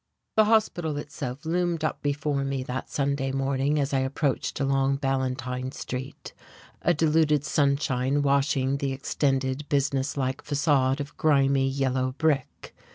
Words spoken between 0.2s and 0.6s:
The